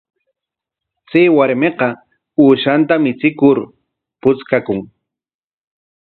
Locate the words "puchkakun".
4.21-4.79